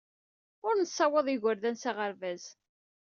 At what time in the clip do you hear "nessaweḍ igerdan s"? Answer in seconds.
0.77-1.83